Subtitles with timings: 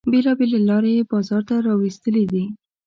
[0.11, 2.43] بیلابیلې لارې یې بازار ته را ویستلې دي.